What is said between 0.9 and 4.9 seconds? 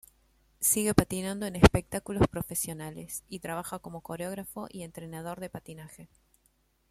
patinando en espectáculos profesionales y trabaja como coreógrafo y